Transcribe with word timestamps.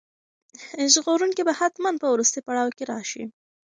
ژغورونکی 0.93 1.43
به 1.47 1.53
حتماً 1.59 1.89
په 2.01 2.07
وروستي 2.13 2.39
پړاو 2.45 2.75
کې 2.77 2.83
راشي. 2.91 3.23